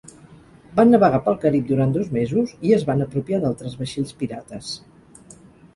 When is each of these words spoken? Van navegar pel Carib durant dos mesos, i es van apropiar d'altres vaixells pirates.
Van 0.79 0.89
navegar 0.93 1.19
pel 1.27 1.37
Carib 1.43 1.67
durant 1.73 1.93
dos 1.99 2.09
mesos, 2.17 2.57
i 2.69 2.75
es 2.79 2.87
van 2.89 3.07
apropiar 3.09 3.43
d'altres 3.45 3.79
vaixells 3.85 4.21
pirates. 4.23 4.75